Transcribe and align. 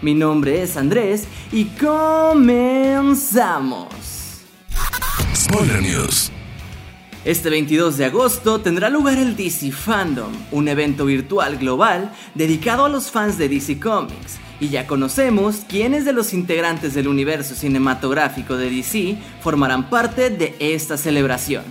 Mi 0.00 0.14
nombre 0.14 0.62
es 0.62 0.76
Andrés 0.76 1.26
y 1.50 1.64
comenzamos. 1.64 2.38
Spoiler 5.34 5.82
News. 5.82 6.30
Este 7.24 7.50
22 7.50 7.96
de 7.98 8.04
agosto 8.04 8.60
tendrá 8.60 8.90
lugar 8.90 9.18
el 9.18 9.34
DC 9.36 9.72
Fandom, 9.72 10.30
un 10.52 10.68
evento 10.68 11.04
virtual 11.04 11.58
global 11.58 12.12
dedicado 12.36 12.84
a 12.84 12.88
los 12.88 13.10
fans 13.10 13.38
de 13.38 13.48
DC 13.48 13.80
Comics. 13.80 14.38
Y 14.60 14.68
ya 14.68 14.86
conocemos 14.86 15.64
quiénes 15.68 16.04
de 16.04 16.12
los 16.12 16.32
integrantes 16.32 16.94
del 16.94 17.08
universo 17.08 17.56
cinematográfico 17.56 18.56
de 18.56 18.70
DC 18.70 19.18
formarán 19.40 19.90
parte 19.90 20.30
de 20.30 20.54
esta 20.60 20.96
celebración. 20.96 21.64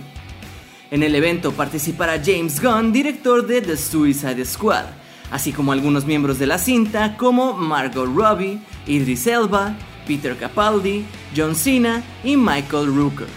En 0.90 1.02
el 1.02 1.14
evento 1.14 1.52
participará 1.52 2.20
James 2.22 2.60
Gunn, 2.60 2.92
director 2.92 3.46
de 3.46 3.62
The 3.62 3.76
Suicide 3.78 4.44
Squad, 4.44 4.84
así 5.30 5.52
como 5.52 5.72
algunos 5.72 6.06
miembros 6.06 6.38
de 6.38 6.46
la 6.46 6.58
cinta 6.58 7.16
como 7.16 7.54
Margot 7.54 8.08
Robbie, 8.14 8.58
Idris 8.86 9.26
Elba, 9.26 9.76
Peter 10.06 10.36
Capaldi, 10.36 11.04
John 11.36 11.54
Cena 11.54 12.02
y 12.24 12.36
Michael 12.36 12.94
Rooker. 12.94 13.28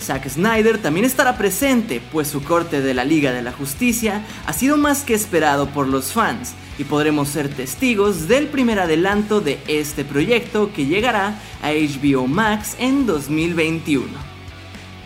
Zack 0.00 0.28
Snyder 0.28 0.78
también 0.78 1.06
estará 1.06 1.38
presente, 1.38 2.02
pues 2.12 2.28
su 2.28 2.42
corte 2.42 2.82
de 2.82 2.92
la 2.94 3.04
Liga 3.04 3.32
de 3.32 3.42
la 3.42 3.52
Justicia 3.52 4.24
ha 4.46 4.52
sido 4.52 4.76
más 4.76 5.02
que 5.02 5.14
esperado 5.14 5.68
por 5.68 5.88
los 5.88 6.12
fans, 6.12 6.54
y 6.78 6.84
podremos 6.84 7.28
ser 7.28 7.48
testigos 7.48 8.28
del 8.28 8.48
primer 8.48 8.80
adelanto 8.80 9.40
de 9.40 9.58
este 9.66 10.04
proyecto 10.04 10.72
que 10.74 10.86
llegará 10.86 11.38
a 11.62 11.70
HBO 11.70 12.26
Max 12.26 12.76
en 12.78 13.06
2021. 13.06 14.33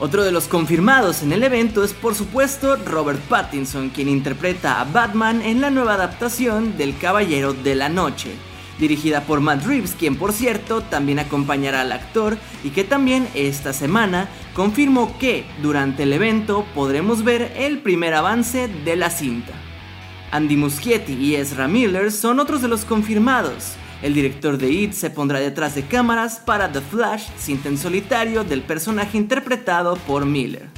Otro 0.01 0.23
de 0.23 0.31
los 0.31 0.47
confirmados 0.47 1.25
en 1.25 1.33
el 1.33 1.43
evento 1.43 1.83
es 1.83 1.93
por 1.93 2.15
supuesto 2.15 2.77
Robert 2.77 3.19
Pattinson, 3.23 3.89
quien 3.89 4.09
interpreta 4.09 4.81
a 4.81 4.85
Batman 4.85 5.43
en 5.43 5.61
la 5.61 5.71
nueva 5.71 5.95
adaptación 5.95 6.77
del 6.77 6.97
Caballero 6.97 7.53
de 7.53 7.75
la 7.75 7.89
Noche, 7.89 8.31
dirigida 8.79 9.23
por 9.23 9.41
Matt 9.41 9.67
Reeves, 9.67 9.97
quien 9.99 10.15
por 10.15 10.33
cierto 10.33 10.83
también 10.83 11.19
acompañará 11.19 11.81
al 11.81 11.91
actor 11.91 12.39
y 12.63 12.71
que 12.71 12.85
también 12.85 13.27
esta 13.35 13.73
semana 13.73 14.29
confirmó 14.55 15.19
que 15.19 15.45
durante 15.63 16.05
el 16.05 16.13
evento 16.13 16.65
podremos 16.77 17.25
ver 17.25 17.53
el 17.57 17.81
primer 17.81 18.15
avance 18.15 18.69
de 18.69 18.95
la 18.95 19.11
cinta. 19.11 19.53
Andy 20.31 20.57
Muschietti 20.57 21.15
y 21.15 21.35
Ezra 21.35 21.67
Miller 21.67 22.13
son 22.13 22.39
otros 22.39 22.63
de 22.63 22.69
los 22.69 22.85
confirmados, 22.85 23.73
el 24.03 24.15
director 24.15 24.59
de 24.59 24.71
It 24.71 24.93
se 24.93 25.11
pondrá 25.11 25.41
detrás 25.41 25.75
de 25.75 25.83
cámaras 25.83 26.41
para 26.45 26.71
The 26.71 26.81
Flash, 26.81 27.29
cinta 27.37 27.69
en 27.69 27.79
solitario 27.79 28.45
del 28.45 28.63
personaje 28.63 29.19
interpretado 29.19 29.97
por 30.07 30.25
Miller. 30.25 30.69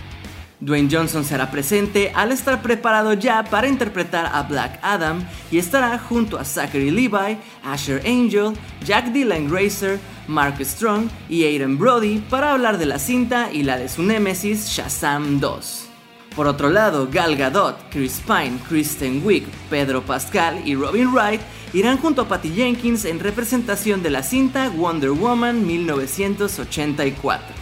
Dwayne 0.61 0.89
Johnson 0.91 1.25
será 1.25 1.51
presente 1.51 2.13
al 2.15 2.33
estar 2.33 2.61
preparado 2.61 3.15
ya 3.15 3.45
para 3.45 3.67
interpretar 3.67 4.31
a 4.33 4.43
Black 4.43 4.79
Adam 4.83 5.25
y 5.51 5.59
estará 5.59 5.99
junto 5.99 6.39
a 6.39 6.45
Zachary 6.45 6.91
Levi, 6.91 7.39
Asher 7.65 8.03
Angel, 8.07 8.53
Jack 8.85 9.07
Dylan 9.07 9.49
Grazer, 9.49 9.99
Mark 10.29 10.63
Strong 10.63 11.09
y 11.29 11.45
Aiden 11.45 11.79
Brody 11.79 12.19
para 12.29 12.53
hablar 12.53 12.77
de 12.77 12.87
la 12.87 12.99
cinta 12.99 13.51
y 13.51 13.63
la 13.63 13.79
de 13.79 13.89
su 13.89 14.03
némesis 14.03 14.69
Shazam 14.69 15.41
2. 15.41 15.90
Por 16.35 16.47
otro 16.47 16.71
lado, 16.71 17.09
Gal 17.11 17.37
Gadot, 17.37 17.77
Chris 17.91 18.23
Pine, 18.25 18.59
Kristen 18.69 19.23
Wiig, 19.25 19.45
Pedro 19.69 20.03
Pascal 20.03 20.63
y 20.65 20.77
Robin 20.77 21.13
Wright 21.13 21.41
irán 21.73 21.99
junto 21.99 22.23
a 22.23 22.29
Patty 22.29 22.51
Jenkins 22.51 23.05
en 23.05 23.19
representación 23.19 24.03
de 24.03 24.11
la 24.11 24.23
cinta 24.23 24.71
Wonder 24.71 25.11
Woman 25.11 25.67
1984. 25.67 27.55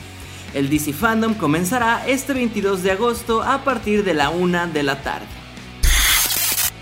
El 0.54 0.68
DC 0.68 0.92
Fandom 0.92 1.34
comenzará 1.34 2.06
este 2.06 2.34
22 2.34 2.82
de 2.82 2.92
agosto 2.92 3.42
a 3.42 3.64
partir 3.64 4.04
de 4.04 4.14
la 4.14 4.30
1 4.30 4.68
de 4.68 4.82
la 4.82 5.02
tarde. 5.02 5.26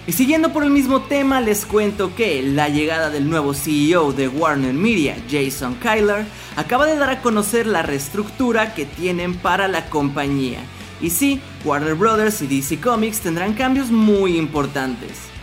Y 0.09 0.13
siguiendo 0.13 0.53
por 0.53 0.63
el 0.63 0.71
mismo 0.71 1.03
tema, 1.03 1.41
les 1.41 1.67
cuento 1.67 2.15
que 2.15 2.41
la 2.43 2.69
llegada 2.69 3.11
del 3.11 3.29
nuevo 3.29 3.55
CEO 3.55 4.13
de 4.13 4.29
Warner 4.29 4.73
Media, 4.73 5.17
Jason 5.29 5.75
Kyler, 5.75 6.25
acaba 6.55 6.87
de 6.87 6.97
dar 6.97 7.11
a 7.11 7.23
conocer 7.23 7.67
la 7.67 7.83
reestructura 7.83 8.73
que 8.75 8.87
tienen 8.87 9.35
para 9.35 9.67
la 9.67 9.87
compañía. 9.87 10.61
Y 11.01 11.11
sí, 11.11 11.41
Warner 11.65 11.95
Brothers 11.95 12.43
y 12.43 12.47
DC 12.47 12.81
Comics 12.81 13.21
tendrán 13.21 13.55
cambios 13.55 13.91
muy 13.91 14.39
importantes. 14.39 15.37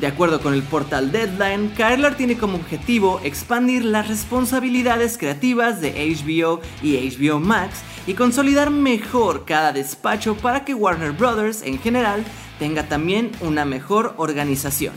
De 0.00 0.08
acuerdo 0.08 0.40
con 0.40 0.54
el 0.54 0.62
portal 0.62 1.12
Deadline, 1.12 1.70
Kyler 1.76 2.16
tiene 2.16 2.36
como 2.36 2.56
objetivo 2.56 3.20
expandir 3.22 3.84
las 3.84 4.08
responsabilidades 4.08 5.16
creativas 5.16 5.80
de 5.80 5.92
HBO 5.92 6.60
y 6.82 6.96
HBO 7.08 7.38
Max 7.38 7.80
y 8.06 8.14
consolidar 8.14 8.70
mejor 8.70 9.44
cada 9.44 9.72
despacho 9.72 10.36
para 10.36 10.64
que 10.64 10.74
Warner 10.74 11.12
Bros. 11.12 11.62
en 11.62 11.78
general 11.78 12.24
tenga 12.58 12.88
también 12.88 13.30
una 13.40 13.64
mejor 13.64 14.14
organización. 14.16 14.94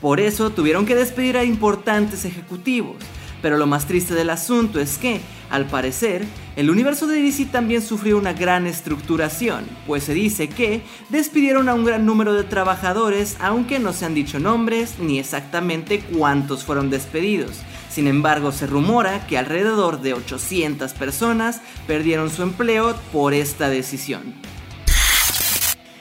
Por 0.00 0.20
eso 0.20 0.50
tuvieron 0.50 0.86
que 0.86 0.94
despedir 0.94 1.36
a 1.36 1.44
importantes 1.44 2.24
ejecutivos, 2.24 2.96
pero 3.42 3.58
lo 3.58 3.66
más 3.66 3.86
triste 3.86 4.14
del 4.14 4.30
asunto 4.30 4.80
es 4.80 4.98
que, 4.98 5.20
al 5.50 5.66
parecer, 5.66 6.24
el 6.56 6.70
universo 6.70 7.06
de 7.06 7.22
DC 7.22 7.46
también 7.46 7.82
sufrió 7.82 8.18
una 8.18 8.32
gran 8.32 8.66
estructuración, 8.66 9.64
pues 9.86 10.04
se 10.04 10.14
dice 10.14 10.48
que 10.48 10.82
despidieron 11.08 11.68
a 11.68 11.74
un 11.74 11.84
gran 11.84 12.06
número 12.06 12.34
de 12.34 12.44
trabajadores, 12.44 13.36
aunque 13.40 13.78
no 13.78 13.92
se 13.92 14.04
han 14.04 14.14
dicho 14.14 14.38
nombres 14.38 14.98
ni 14.98 15.18
exactamente 15.18 16.00
cuántos 16.00 16.64
fueron 16.64 16.90
despedidos. 16.90 17.60
Sin 17.90 18.08
embargo, 18.08 18.52
se 18.52 18.66
rumora 18.66 19.26
que 19.26 19.38
alrededor 19.38 20.02
de 20.02 20.14
800 20.14 20.92
personas 20.92 21.62
perdieron 21.86 22.30
su 22.30 22.42
empleo 22.42 22.94
por 23.12 23.32
esta 23.32 23.68
decisión. 23.68 24.45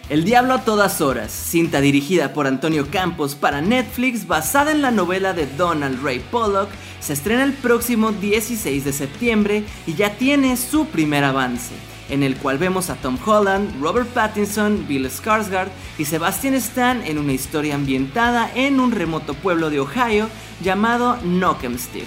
El 0.07 0.23
Diablo 0.23 0.53
a 0.53 0.63
todas 0.63 1.01
horas, 1.01 1.31
cinta 1.31 1.81
dirigida 1.81 2.31
por 2.31 2.45
Antonio 2.45 2.91
Campos 2.91 3.33
para 3.33 3.61
Netflix 3.61 4.27
basada 4.27 4.71
en 4.71 4.83
la 4.83 4.91
novela 4.91 5.33
de 5.33 5.47
Donald 5.47 6.03
Ray 6.03 6.19
Pollock, 6.19 6.69
se 6.99 7.13
estrena 7.13 7.43
el 7.43 7.53
próximo 7.53 8.11
16 8.11 8.85
de 8.85 8.93
septiembre 8.93 9.63
y 9.87 9.95
ya 9.95 10.11
tiene 10.11 10.57
su 10.57 10.85
primer 10.85 11.23
avance, 11.23 11.73
en 12.09 12.21
el 12.21 12.37
cual 12.37 12.59
vemos 12.59 12.91
a 12.91 12.95
Tom 12.97 13.17
Holland, 13.25 13.81
Robert 13.81 14.07
Pattinson, 14.09 14.87
Bill 14.87 15.09
Skarsgård 15.09 15.69
y 15.97 16.05
Sebastian 16.05 16.53
Stan 16.53 17.01
en 17.03 17.17
una 17.17 17.33
historia 17.33 17.73
ambientada 17.73 18.51
en 18.53 18.79
un 18.79 18.91
remoto 18.91 19.33
pueblo 19.33 19.71
de 19.71 19.79
Ohio 19.79 20.29
llamado 20.61 21.17
Knockemstiff. 21.23 22.05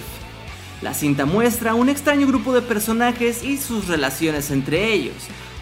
La 0.81 0.93
cinta 0.93 1.25
muestra 1.25 1.73
un 1.73 1.89
extraño 1.89 2.27
grupo 2.27 2.53
de 2.53 2.61
personajes 2.61 3.43
y 3.43 3.57
sus 3.57 3.89
relaciones 3.89 4.51
entre 4.51 4.93
ellos, 4.93 5.15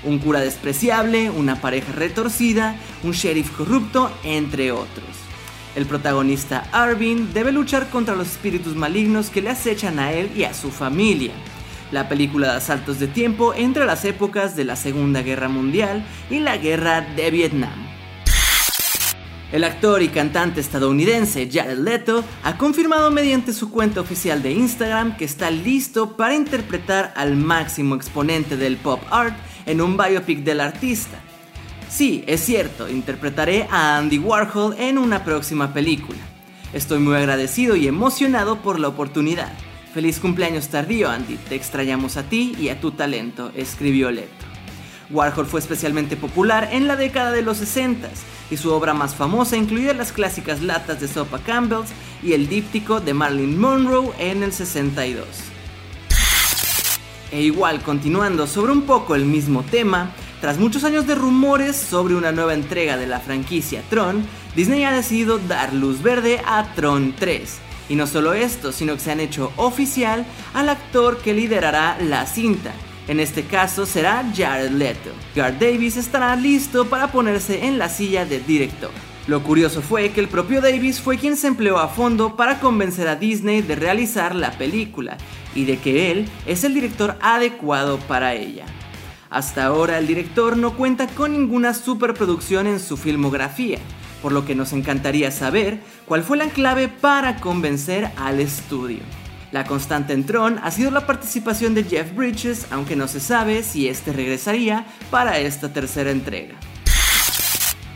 un 0.04 0.20
cura 0.20 0.40
despreciable, 0.40 1.30
una 1.30 1.62
pareja 1.62 1.92
retorcida, 1.94 2.76
un 3.04 3.12
sheriff 3.12 3.52
corrupto, 3.52 4.12
entre 4.24 4.72
otros. 4.72 5.06
El 5.76 5.86
protagonista 5.86 6.68
Arvin 6.72 7.34
debe 7.34 7.52
luchar 7.52 7.90
contra 7.90 8.16
los 8.16 8.28
espíritus 8.28 8.76
malignos 8.76 9.30
que 9.30 9.42
le 9.42 9.50
acechan 9.50 10.00
a 10.00 10.12
él 10.12 10.32
y 10.36 10.44
a 10.44 10.54
su 10.54 10.72
familia. 10.72 11.34
La 11.92 12.10
película 12.10 12.48
da 12.48 12.60
saltos 12.60 13.00
de 13.00 13.08
tiempo 13.08 13.54
entre 13.54 13.86
las 13.86 14.04
épocas 14.04 14.56
de 14.56 14.66
la 14.66 14.76
Segunda 14.76 15.22
Guerra 15.22 15.50
Mundial 15.50 16.04
y 16.30 16.40
la 16.40 16.58
Guerra 16.58 17.02
de 17.02 17.32
Vietnam. 17.32 17.88
El 19.52 19.64
actor 19.64 20.02
y 20.02 20.10
cantante 20.10 20.60
estadounidense 20.60 21.50
Jared 21.50 21.78
Leto 21.78 22.22
ha 22.44 22.58
confirmado 22.58 23.12
mediante 23.12 23.54
su 23.54 23.72
cuenta 23.72 24.02
oficial 24.02 24.44
de 24.44 24.52
Instagram 24.52 25.16
que 25.16 25.24
está 25.24 25.50
listo 25.52 26.18
para 26.18 26.36
interpretar 26.36 27.14
al 27.16 27.38
máximo 27.38 27.96
exponente 27.96 28.58
del 28.58 28.76
pop 28.76 29.02
art 29.10 29.38
en 29.68 29.82
un 29.82 29.96
biopic 29.96 30.40
del 30.40 30.62
artista. 30.62 31.20
Sí, 31.90 32.24
es 32.26 32.42
cierto, 32.44 32.90
interpretaré 32.90 33.68
a 33.70 33.98
Andy 33.98 34.18
Warhol 34.18 34.76
en 34.80 34.98
una 34.98 35.24
próxima 35.24 35.74
película. 35.74 36.20
Estoy 36.74 37.00
muy 37.00 37.16
agradecido 37.16 37.76
y 37.76 37.88
emocionado 37.88 38.58
por 38.58 38.80
la 38.80 38.88
oportunidad. 38.88 39.54
Feliz 39.94 40.20
cumpleaños 40.20 40.68
tardío, 40.68 41.10
Andy. 41.10 41.38
Te 41.50 41.56
extrañamos 41.56 42.18
a 42.18 42.24
ti 42.24 42.56
y 42.60 42.70
a 42.70 42.80
tu 42.80 42.92
talento, 42.92 43.52
escribió 43.56 44.12
Leto. 44.12 44.46
Warhol 45.10 45.46
fue 45.46 45.60
especialmente 45.60 46.18
popular 46.18 46.70
en 46.72 46.88
la 46.88 46.98
década 46.98 47.32
de 47.32 47.42
los 47.42 47.58
60 47.58 48.10
y 48.52 48.58
su 48.58 48.72
obra 48.72 48.94
más 48.94 49.16
famosa 49.16 49.56
incluía 49.56 49.94
las 49.94 50.12
clásicas 50.12 50.62
latas 50.62 51.00
de 51.00 51.08
sopa 51.08 51.40
Campbell's 51.40 51.92
y 52.22 52.34
el 52.34 52.50
díptico 52.50 53.00
de 53.00 53.14
Marilyn 53.14 53.58
Monroe 53.60 54.12
en 54.20 54.44
el 54.44 54.52
62. 54.52 55.26
E 57.32 57.42
igual, 57.42 57.82
continuando 57.82 58.48
sobre 58.48 58.72
un 58.72 58.84
poco 58.84 59.14
el 59.14 59.26
mismo 59.26 59.64
tema, 59.64 60.12
tras 60.40 60.58
muchos 60.58 60.84
años 60.84 61.08
de 61.08 61.16
rumores 61.16 61.76
sobre 61.76 62.16
una 62.16 62.32
nueva 62.32 62.54
entrega 62.54 62.96
de 62.96 63.08
la 63.08 63.20
franquicia 63.20 63.84
Tron, 63.90 64.26
Disney 64.56 64.84
ha 64.84 64.92
decidido 64.92 65.38
dar 65.38 65.74
luz 65.74 66.02
verde 66.02 66.42
a 66.46 66.74
Tron 66.76 67.14
3. 67.18 67.60
Y 67.90 67.96
no 67.96 68.08
solo 68.08 68.34
esto, 68.34 68.72
sino 68.72 68.94
que 68.94 69.00
se 69.00 69.12
han 69.12 69.20
hecho 69.20 69.52
oficial 69.58 70.26
al 70.54 70.70
actor 70.70 71.18
que 71.18 71.34
liderará 71.34 71.98
la 72.02 72.26
cinta. 72.26 72.72
En 73.08 73.20
este 73.20 73.44
caso 73.44 73.86
será 73.86 74.24
Jared 74.36 74.72
Leto. 74.72 75.12
Garth 75.36 75.60
Davis 75.60 75.98
estará 75.98 76.36
listo 76.36 76.86
para 76.86 77.12
ponerse 77.12 77.66
en 77.66 77.78
la 77.78 77.90
silla 77.90 78.26
de 78.26 78.40
director. 78.40 78.92
Lo 79.28 79.44
curioso 79.44 79.82
fue 79.82 80.12
que 80.12 80.22
el 80.22 80.30
propio 80.30 80.62
Davis 80.62 81.02
fue 81.02 81.18
quien 81.18 81.36
se 81.36 81.48
empleó 81.48 81.80
a 81.80 81.90
fondo 81.90 82.38
para 82.38 82.62
convencer 82.62 83.10
a 83.10 83.18
Disney 83.18 83.62
de 83.62 83.76
realizar 83.76 84.34
la 84.34 84.52
película 84.52 85.18
y 85.54 85.66
de 85.66 85.78
que 85.80 86.12
él 86.12 86.30
es 86.46 86.64
el 86.64 86.74
director 86.74 87.18
adecuado 87.20 88.00
para 88.00 88.36
ella. 88.36 88.66
Hasta 89.30 89.66
ahora 89.66 89.98
el 89.98 90.08
director 90.08 90.56
no 90.56 90.78
cuenta 90.78 91.08
con 91.08 91.34
ninguna 91.34 91.74
superproducción 91.74 92.68
en 92.68 92.80
su 92.80 92.96
filmografía, 92.96 93.80
por 94.22 94.32
lo 94.32 94.46
que 94.46 94.56
nos 94.56 94.72
encantaría 94.72 95.30
saber 95.30 95.82
cuál 96.06 96.24
fue 96.24 96.38
la 96.38 96.48
clave 96.48 96.88
para 96.88 97.42
convencer 97.42 98.10
al 98.16 98.40
estudio. 98.40 99.02
La 99.52 99.66
constante 99.66 100.14
en 100.14 100.26
Tron 100.26 100.58
ha 100.64 100.72
sido 100.72 100.90
la 100.90 101.06
participación 101.06 101.74
de 101.74 101.84
Jeff 101.84 102.16
Bridges, 102.16 102.68
aunque 102.72 102.96
no 102.96 103.10
se 103.10 103.20
sabe 103.20 103.64
si 103.64 103.90
este 103.90 104.14
regresaría 104.14 104.86
para 105.12 105.38
esta 105.40 105.74
tercera 105.74 106.12
entrega. 106.12 106.56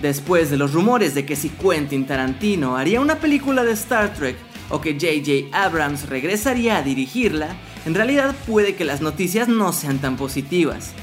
Después 0.02 0.50
de 0.50 0.58
los 0.58 0.74
rumores 0.74 1.14
de 1.14 1.26
que 1.28 1.36
si 1.36 1.50
Quentin 1.50 2.08
Tarantino 2.08 2.76
haría 2.76 3.00
una 3.00 3.20
película 3.20 3.64
de 3.64 3.74
Star 3.74 4.14
Trek 4.16 4.36
o 4.70 4.82
que 4.82 4.98
JJ 4.98 5.54
Abrams 5.54 6.10
regresaría 6.10 6.78
a 6.78 6.82
dirigirla, 6.82 7.50
en 7.86 7.94
realidad 7.94 8.34
puede 8.48 8.74
que 8.74 8.84
las 8.84 9.02
noticias 9.02 9.48
no 9.48 9.72
sean 9.74 10.00
tan 10.00 10.18
positivas. 10.18 10.94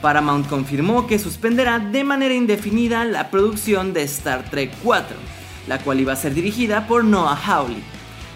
Paramount 0.00 0.48
confirmó 0.48 1.06
que 1.06 1.18
suspenderá 1.18 1.80
de 1.80 2.02
manera 2.02 2.32
indefinida 2.32 3.04
la 3.04 3.30
producción 3.30 3.92
de 3.92 4.04
Star 4.04 4.48
Trek 4.48 4.72
4, 4.82 5.16
la 5.68 5.78
cual 5.78 6.00
iba 6.00 6.14
a 6.14 6.16
ser 6.16 6.32
dirigida 6.32 6.86
por 6.86 7.04
Noah 7.04 7.36
Hawley. 7.36 7.82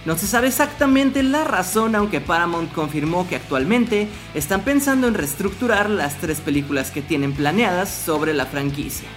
No 0.04 0.18
se 0.18 0.26
sabe 0.26 0.48
exactamente 0.48 1.22
la 1.22 1.44
razón, 1.44 1.94
aunque 1.94 2.20
Paramount 2.20 2.70
confirmó 2.74 3.26
que 3.26 3.36
actualmente 3.36 4.06
están 4.34 4.60
pensando 4.60 5.08
en 5.08 5.14
reestructurar 5.14 5.88
las 5.88 6.16
tres 6.18 6.42
películas 6.42 6.90
que 6.90 7.00
tienen 7.00 7.32
planeadas 7.32 7.88
sobre 7.88 8.34
la 8.34 8.44
franquicia. 8.44 9.08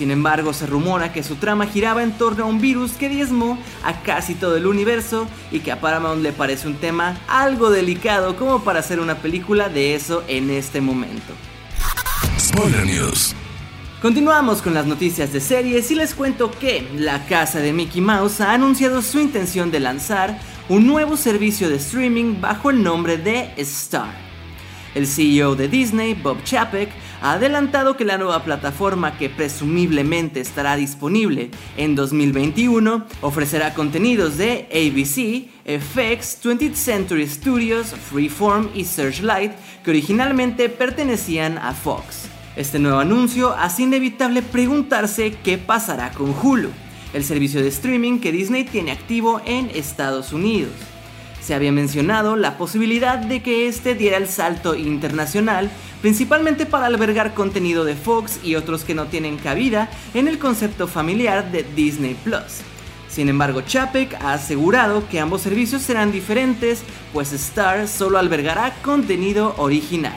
Sin 0.00 0.10
embargo, 0.10 0.54
se 0.54 0.66
rumora 0.66 1.12
que 1.12 1.22
su 1.22 1.34
trama 1.34 1.66
giraba 1.66 2.02
en 2.02 2.12
torno 2.12 2.44
a 2.44 2.46
un 2.46 2.58
virus 2.58 2.92
que 2.92 3.10
diezmó 3.10 3.58
a 3.84 4.00
casi 4.00 4.34
todo 4.34 4.56
el 4.56 4.66
universo 4.66 5.28
y 5.52 5.60
que 5.60 5.72
a 5.72 5.80
Paramount 5.82 6.22
le 6.22 6.32
parece 6.32 6.68
un 6.68 6.76
tema 6.76 7.20
algo 7.28 7.68
delicado 7.68 8.34
como 8.34 8.64
para 8.64 8.80
hacer 8.80 8.98
una 8.98 9.16
película 9.16 9.68
de 9.68 9.94
eso 9.94 10.24
en 10.26 10.48
este 10.48 10.80
momento. 10.80 11.34
Spoiler 12.38 12.86
News. 12.86 13.34
Continuamos 14.00 14.62
con 14.62 14.72
las 14.72 14.86
noticias 14.86 15.34
de 15.34 15.40
series 15.42 15.90
y 15.90 15.96
les 15.96 16.14
cuento 16.14 16.50
que 16.50 16.88
la 16.96 17.26
casa 17.26 17.58
de 17.58 17.74
Mickey 17.74 18.00
Mouse 18.00 18.40
ha 18.40 18.54
anunciado 18.54 19.02
su 19.02 19.20
intención 19.20 19.70
de 19.70 19.80
lanzar 19.80 20.40
un 20.70 20.86
nuevo 20.86 21.18
servicio 21.18 21.68
de 21.68 21.76
streaming 21.76 22.40
bajo 22.40 22.70
el 22.70 22.82
nombre 22.82 23.18
de 23.18 23.52
Star. 23.58 24.30
El 24.94 25.06
CEO 25.06 25.56
de 25.56 25.68
Disney, 25.68 26.14
Bob 26.14 26.42
Chapek, 26.42 26.88
ha 27.22 27.32
adelantado 27.32 27.96
que 27.96 28.04
la 28.04 28.18
nueva 28.18 28.42
plataforma 28.44 29.18
que 29.18 29.28
presumiblemente 29.28 30.40
estará 30.40 30.76
disponible 30.76 31.50
en 31.76 31.94
2021 31.94 33.04
ofrecerá 33.20 33.74
contenidos 33.74 34.38
de 34.38 34.68
ABC, 34.70 35.48
FX, 35.64 36.42
20th 36.42 36.74
Century 36.74 37.26
Studios, 37.28 37.88
Freeform 37.88 38.70
y 38.74 38.84
Searchlight 38.84 39.52
que 39.84 39.90
originalmente 39.90 40.68
pertenecían 40.68 41.58
a 41.58 41.74
Fox. 41.74 42.28
Este 42.56 42.78
nuevo 42.78 42.98
anuncio 42.98 43.54
hace 43.54 43.82
inevitable 43.82 44.42
preguntarse 44.42 45.36
qué 45.44 45.58
pasará 45.58 46.10
con 46.12 46.34
Hulu, 46.42 46.70
el 47.12 47.24
servicio 47.24 47.62
de 47.62 47.68
streaming 47.68 48.18
que 48.18 48.32
Disney 48.32 48.64
tiene 48.64 48.92
activo 48.92 49.40
en 49.44 49.70
Estados 49.74 50.32
Unidos. 50.32 50.72
Se 51.40 51.54
había 51.54 51.72
mencionado 51.72 52.36
la 52.36 52.58
posibilidad 52.58 53.18
de 53.18 53.42
que 53.42 53.66
este 53.66 53.94
diera 53.94 54.16
el 54.16 54.28
salto 54.28 54.74
internacional, 54.74 55.70
principalmente 56.02 56.66
para 56.66 56.86
albergar 56.86 57.34
contenido 57.34 57.84
de 57.84 57.96
Fox 57.96 58.40
y 58.42 58.54
otros 58.54 58.84
que 58.84 58.94
no 58.94 59.06
tienen 59.06 59.36
cabida 59.38 59.88
en 60.14 60.28
el 60.28 60.38
concepto 60.38 60.86
familiar 60.86 61.50
de 61.50 61.64
Disney 61.74 62.14
Plus. 62.14 62.62
Sin 63.08 63.28
embargo, 63.28 63.62
Chapek 63.62 64.14
ha 64.22 64.34
asegurado 64.34 65.08
que 65.08 65.18
ambos 65.18 65.42
servicios 65.42 65.82
serán 65.82 66.12
diferentes, 66.12 66.82
pues 67.12 67.32
Star 67.32 67.88
solo 67.88 68.18
albergará 68.18 68.74
contenido 68.82 69.54
original. 69.58 70.14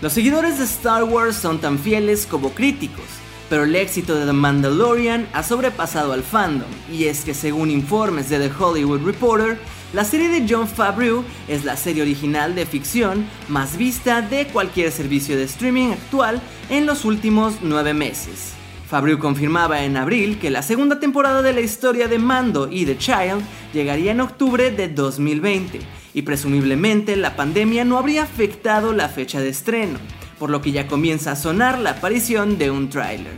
Los 0.00 0.12
seguidores 0.12 0.58
de 0.58 0.64
Star 0.64 1.04
Wars 1.04 1.36
son 1.36 1.60
tan 1.60 1.78
fieles 1.78 2.26
como 2.26 2.50
críticos, 2.50 3.04
pero 3.52 3.64
el 3.64 3.76
éxito 3.76 4.14
de 4.14 4.24
The 4.24 4.32
Mandalorian 4.32 5.28
ha 5.34 5.42
sobrepasado 5.42 6.14
al 6.14 6.22
fandom, 6.22 6.70
y 6.90 7.04
es 7.04 7.22
que 7.22 7.34
según 7.34 7.70
informes 7.70 8.30
de 8.30 8.38
The 8.38 8.50
Hollywood 8.58 9.04
Reporter, 9.04 9.58
la 9.92 10.04
serie 10.06 10.30
de 10.30 10.46
John 10.48 10.66
Favreau 10.66 11.22
es 11.48 11.62
la 11.62 11.76
serie 11.76 12.00
original 12.00 12.54
de 12.54 12.64
ficción 12.64 13.26
más 13.48 13.76
vista 13.76 14.22
de 14.22 14.46
cualquier 14.46 14.90
servicio 14.90 15.36
de 15.36 15.44
streaming 15.44 15.88
actual 15.88 16.40
en 16.70 16.86
los 16.86 17.04
últimos 17.04 17.56
nueve 17.60 17.92
meses. 17.92 18.54
Favreau 18.88 19.18
confirmaba 19.18 19.84
en 19.84 19.98
abril 19.98 20.38
que 20.38 20.48
la 20.48 20.62
segunda 20.62 20.98
temporada 20.98 21.42
de 21.42 21.52
la 21.52 21.60
historia 21.60 22.08
de 22.08 22.18
Mando 22.18 22.70
y 22.72 22.86
The 22.86 22.96
Child 22.96 23.42
llegaría 23.74 24.12
en 24.12 24.22
octubre 24.22 24.70
de 24.70 24.88
2020 24.88 25.78
y 26.14 26.22
presumiblemente 26.22 27.16
la 27.16 27.36
pandemia 27.36 27.84
no 27.84 27.98
habría 27.98 28.22
afectado 28.22 28.94
la 28.94 29.10
fecha 29.10 29.40
de 29.40 29.50
estreno, 29.50 29.98
por 30.42 30.50
lo 30.50 30.60
que 30.60 30.72
ya 30.72 30.88
comienza 30.88 31.30
a 31.30 31.36
sonar 31.36 31.78
la 31.78 31.90
aparición 31.90 32.58
de 32.58 32.72
un 32.72 32.90
tráiler. 32.90 33.34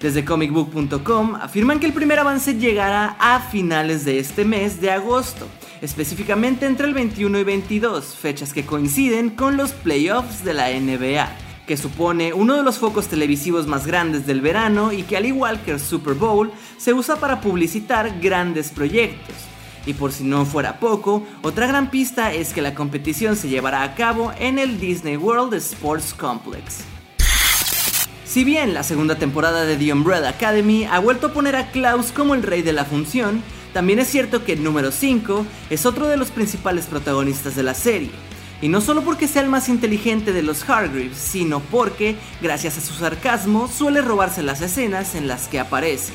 Desde 0.00 0.24
comicbook.com 0.24 1.34
afirman 1.34 1.78
que 1.78 1.84
el 1.84 1.92
primer 1.92 2.18
avance 2.18 2.54
llegará 2.54 3.16
a 3.18 3.38
finales 3.40 4.06
de 4.06 4.18
este 4.18 4.46
mes 4.46 4.80
de 4.80 4.90
agosto, 4.90 5.46
específicamente 5.82 6.64
entre 6.64 6.86
el 6.86 6.94
21 6.94 7.38
y 7.38 7.44
22, 7.44 8.16
fechas 8.16 8.54
que 8.54 8.64
coinciden 8.64 9.28
con 9.28 9.58
los 9.58 9.72
playoffs 9.72 10.42
de 10.42 10.54
la 10.54 10.70
NBA, 10.70 11.28
que 11.66 11.76
supone 11.76 12.32
uno 12.32 12.56
de 12.56 12.62
los 12.62 12.78
focos 12.78 13.08
televisivos 13.08 13.66
más 13.66 13.86
grandes 13.86 14.26
del 14.26 14.40
verano 14.40 14.90
y 14.90 15.02
que 15.02 15.18
al 15.18 15.26
igual 15.26 15.60
que 15.60 15.72
el 15.72 15.80
Super 15.80 16.14
Bowl 16.14 16.50
se 16.78 16.94
usa 16.94 17.16
para 17.16 17.42
publicitar 17.42 18.20
grandes 18.22 18.70
proyectos. 18.70 19.51
Y 19.86 19.94
por 19.94 20.12
si 20.12 20.24
no 20.24 20.44
fuera 20.44 20.78
poco, 20.78 21.24
otra 21.42 21.66
gran 21.66 21.90
pista 21.90 22.32
es 22.32 22.52
que 22.52 22.62
la 22.62 22.74
competición 22.74 23.36
se 23.36 23.48
llevará 23.48 23.82
a 23.82 23.94
cabo 23.94 24.32
en 24.38 24.58
el 24.58 24.78
Disney 24.78 25.16
World 25.16 25.54
Sports 25.54 26.14
Complex. 26.14 26.84
Si 28.24 28.44
bien 28.44 28.72
la 28.72 28.82
segunda 28.82 29.16
temporada 29.16 29.64
de 29.64 29.76
The 29.76 29.92
Umbrella 29.92 30.30
Academy 30.30 30.84
ha 30.84 31.00
vuelto 31.00 31.26
a 31.26 31.32
poner 31.34 31.54
a 31.56 31.70
Klaus 31.70 32.12
como 32.12 32.34
el 32.34 32.42
rey 32.42 32.62
de 32.62 32.72
la 32.72 32.84
función, 32.84 33.42
también 33.72 33.98
es 33.98 34.08
cierto 34.08 34.44
que 34.44 34.54
el 34.54 34.62
número 34.62 34.90
5 34.90 35.44
es 35.68 35.84
otro 35.84 36.06
de 36.08 36.16
los 36.16 36.30
principales 36.30 36.86
protagonistas 36.86 37.56
de 37.56 37.62
la 37.62 37.74
serie. 37.74 38.10
Y 38.62 38.68
no 38.68 38.80
solo 38.80 39.02
porque 39.02 39.26
sea 39.26 39.42
el 39.42 39.48
más 39.48 39.68
inteligente 39.68 40.32
de 40.32 40.42
los 40.42 40.68
Hargreaves, 40.68 41.18
sino 41.18 41.60
porque, 41.60 42.16
gracias 42.40 42.78
a 42.78 42.80
su 42.80 42.94
sarcasmo, 42.94 43.68
suele 43.68 44.00
robarse 44.00 44.42
las 44.42 44.60
escenas 44.60 45.14
en 45.14 45.26
las 45.26 45.48
que 45.48 45.58
aparece. 45.58 46.12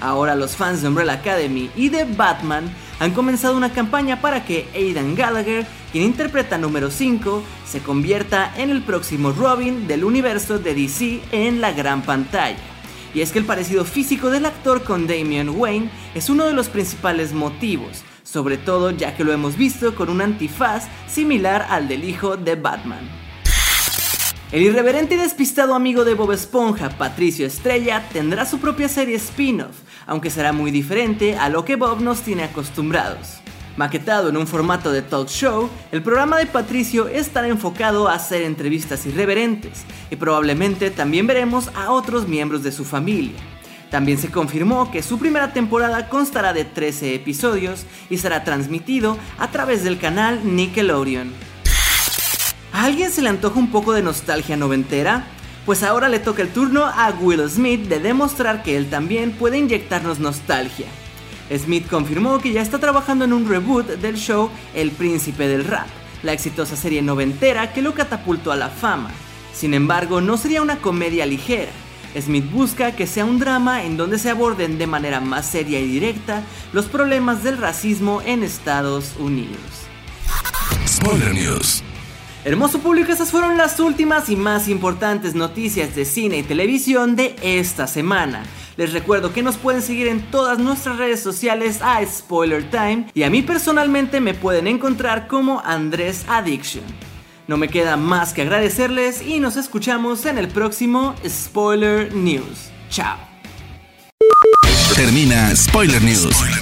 Ahora 0.00 0.34
los 0.34 0.54
fans 0.54 0.82
de 0.82 0.88
Umbrella 0.88 1.14
Academy 1.14 1.70
y 1.74 1.88
de 1.88 2.04
Batman 2.04 2.72
han 3.00 3.12
comenzado 3.12 3.56
una 3.56 3.72
campaña 3.72 4.20
para 4.20 4.44
que 4.44 4.68
Aidan 4.74 5.14
Gallagher, 5.14 5.66
quien 5.90 6.04
interpreta 6.04 6.58
número 6.58 6.90
5, 6.90 7.42
se 7.66 7.80
convierta 7.80 8.52
en 8.56 8.70
el 8.70 8.82
próximo 8.82 9.32
Robin 9.32 9.86
del 9.86 10.04
universo 10.04 10.58
de 10.58 10.74
DC 10.74 11.20
en 11.32 11.60
la 11.60 11.72
gran 11.72 12.02
pantalla. 12.02 12.58
Y 13.14 13.20
es 13.20 13.32
que 13.32 13.38
el 13.38 13.44
parecido 13.44 13.84
físico 13.84 14.30
del 14.30 14.46
actor 14.46 14.84
con 14.84 15.06
Damian 15.06 15.50
Wayne 15.50 15.90
es 16.14 16.30
uno 16.30 16.44
de 16.44 16.54
los 16.54 16.68
principales 16.68 17.32
motivos, 17.32 18.02
sobre 18.22 18.56
todo 18.56 18.90
ya 18.90 19.16
que 19.16 19.24
lo 19.24 19.32
hemos 19.32 19.56
visto 19.56 19.94
con 19.94 20.08
un 20.08 20.20
antifaz 20.20 20.86
similar 21.06 21.66
al 21.68 21.88
del 21.88 22.04
hijo 22.04 22.36
de 22.36 22.54
Batman. 22.54 23.22
El 24.52 24.62
irreverente 24.62 25.14
y 25.14 25.18
despistado 25.18 25.74
amigo 25.74 26.04
de 26.04 26.12
Bob 26.12 26.32
Esponja, 26.32 26.90
Patricio 26.90 27.46
Estrella, 27.46 28.06
tendrá 28.12 28.44
su 28.44 28.58
propia 28.58 28.86
serie 28.86 29.16
spin-off, 29.16 29.78
aunque 30.06 30.30
será 30.30 30.52
muy 30.52 30.70
diferente 30.70 31.36
a 31.36 31.48
lo 31.48 31.64
que 31.64 31.76
Bob 31.76 32.00
nos 32.00 32.20
tiene 32.22 32.44
acostumbrados. 32.44 33.42
Maquetado 33.76 34.28
en 34.28 34.36
un 34.36 34.46
formato 34.46 34.92
de 34.92 35.00
talk 35.00 35.28
show, 35.28 35.70
el 35.92 36.02
programa 36.02 36.36
de 36.38 36.46
Patricio 36.46 37.08
estará 37.08 37.48
enfocado 37.48 38.08
a 38.08 38.14
hacer 38.14 38.42
entrevistas 38.42 39.06
irreverentes 39.06 39.84
y 40.10 40.16
probablemente 40.16 40.90
también 40.90 41.26
veremos 41.26 41.70
a 41.74 41.90
otros 41.90 42.28
miembros 42.28 42.62
de 42.62 42.72
su 42.72 42.84
familia. 42.84 43.38
También 43.90 44.18
se 44.18 44.30
confirmó 44.30 44.90
que 44.90 45.02
su 45.02 45.18
primera 45.18 45.52
temporada 45.52 46.08
constará 46.08 46.52
de 46.52 46.64
13 46.64 47.14
episodios 47.14 47.84
y 48.10 48.18
será 48.18 48.44
transmitido 48.44 49.18
a 49.38 49.48
través 49.48 49.84
del 49.84 49.98
canal 49.98 50.40
Nickelodeon. 50.44 51.32
¿A 52.72 52.84
alguien 52.84 53.10
se 53.10 53.20
le 53.20 53.28
antoja 53.28 53.58
un 53.58 53.70
poco 53.70 53.92
de 53.92 54.02
nostalgia 54.02 54.56
noventera? 54.56 55.26
Pues 55.66 55.82
ahora 55.82 56.08
le 56.08 56.18
toca 56.18 56.42
el 56.42 56.48
turno 56.48 56.84
a 56.84 57.10
Will 57.20 57.48
Smith 57.48 57.88
de 57.88 58.00
demostrar 58.00 58.62
que 58.62 58.76
él 58.76 58.90
también 58.90 59.32
puede 59.32 59.58
inyectarnos 59.58 60.18
nostalgia. 60.18 60.86
Smith 61.56 61.88
confirmó 61.88 62.40
que 62.40 62.52
ya 62.52 62.62
está 62.62 62.78
trabajando 62.78 63.24
en 63.24 63.32
un 63.32 63.48
reboot 63.48 63.86
del 63.86 64.16
show 64.16 64.50
El 64.74 64.90
Príncipe 64.90 65.46
del 65.46 65.64
Rap, 65.64 65.86
la 66.22 66.32
exitosa 66.32 66.76
serie 66.76 67.02
noventera 67.02 67.72
que 67.72 67.82
lo 67.82 67.94
catapultó 67.94 68.52
a 68.52 68.56
la 68.56 68.70
fama. 68.70 69.10
Sin 69.52 69.74
embargo, 69.74 70.20
no 70.20 70.36
sería 70.36 70.62
una 70.62 70.78
comedia 70.78 71.26
ligera, 71.26 71.70
Smith 72.20 72.50
busca 72.50 72.92
que 72.92 73.06
sea 73.06 73.24
un 73.24 73.38
drama 73.38 73.84
en 73.84 73.96
donde 73.96 74.18
se 74.18 74.30
aborden 74.30 74.78
de 74.78 74.86
manera 74.86 75.20
más 75.20 75.46
seria 75.46 75.80
y 75.80 75.86
directa 75.86 76.42
los 76.72 76.86
problemas 76.86 77.42
del 77.42 77.58
racismo 77.58 78.20
en 78.24 78.42
Estados 78.42 79.14
Unidos. 79.18 79.60
Spoiler 80.86 81.32
News. 81.34 81.82
Hermoso 82.44 82.80
público, 82.80 83.12
esas 83.12 83.30
fueron 83.30 83.56
las 83.56 83.78
últimas 83.78 84.28
y 84.28 84.34
más 84.34 84.66
importantes 84.66 85.36
noticias 85.36 85.94
de 85.94 86.04
cine 86.04 86.38
y 86.38 86.42
televisión 86.42 87.14
de 87.14 87.36
esta 87.40 87.86
semana. 87.86 88.42
Les 88.76 88.92
recuerdo 88.92 89.32
que 89.32 89.44
nos 89.44 89.56
pueden 89.56 89.80
seguir 89.80 90.08
en 90.08 90.22
todas 90.22 90.58
nuestras 90.58 90.96
redes 90.96 91.20
sociales 91.20 91.80
a 91.82 92.04
Spoiler 92.04 92.68
Time 92.68 93.06
y 93.14 93.22
a 93.22 93.30
mí 93.30 93.42
personalmente 93.42 94.20
me 94.20 94.34
pueden 94.34 94.66
encontrar 94.66 95.28
como 95.28 95.60
Andrés 95.64 96.24
Addiction. 96.26 96.82
No 97.46 97.56
me 97.58 97.68
queda 97.68 97.96
más 97.96 98.32
que 98.32 98.42
agradecerles 98.42 99.22
y 99.22 99.38
nos 99.38 99.56
escuchamos 99.56 100.26
en 100.26 100.36
el 100.36 100.48
próximo 100.48 101.14
Spoiler 101.24 102.12
News. 102.12 102.70
Chao. 102.90 103.18
Termina 104.96 105.54
Spoiler 105.54 106.02
News 106.02 106.61